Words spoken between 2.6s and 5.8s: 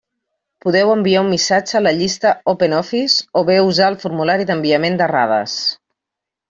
Office o bé usar el formulari d'enviament d'errades.